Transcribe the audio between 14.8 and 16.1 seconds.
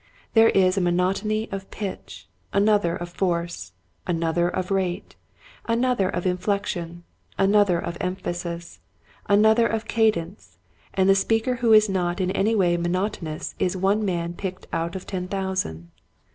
of ten thousand, Mannerisms.